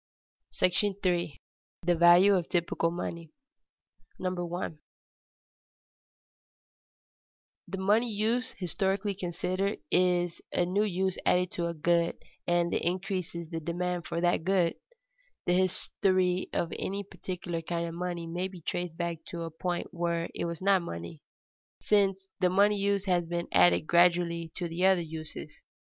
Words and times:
§III. 1.05 1.39
THE 1.83 1.93
VALUE 1.95 2.33
OF 2.33 2.49
TYPICAL 2.49 2.89
MONEY 2.89 3.29
[Sidenote: 4.19 4.79
The 7.67 7.77
money 7.77 8.09
use 8.11 8.55
is 8.59 8.75
added 8.81 9.01
to 9.03 9.11
other 9.11 9.11
uses] 9.11 9.11
1. 9.11 9.11
The 9.11 9.11
money 9.11 9.11
use, 9.11 9.11
historically 9.13 9.13
considered, 9.13 9.79
is 9.91 10.41
a 10.51 10.65
new 10.65 10.83
use 10.83 11.19
added 11.23 11.51
to 11.51 11.67
a 11.67 11.75
good, 11.75 12.17
and 12.47 12.73
increases 12.73 13.51
the 13.51 13.59
demand 13.59 14.07
for 14.07 14.19
that 14.21 14.43
good. 14.43 14.73
The 15.45 15.53
history 15.53 16.49
of 16.51 16.73
any 16.79 17.03
particular 17.03 17.61
kind 17.61 17.87
of 17.87 17.93
money 17.93 18.25
may 18.25 18.47
be 18.47 18.61
traced 18.61 18.97
back 18.97 19.23
to 19.27 19.41
a 19.41 19.51
point 19.51 19.89
where 19.93 20.29
it 20.33 20.45
was 20.45 20.63
not 20.63 20.81
money, 20.81 21.21
since 21.79 22.21
which 22.23 22.27
the 22.39 22.49
money 22.49 22.79
use 22.79 23.05
has 23.05 23.25
been 23.25 23.47
added 23.51 23.81
gradually 23.85 24.51
to 24.55 24.67
the 24.67 24.83
other 24.83 25.01
uses. 25.03 25.61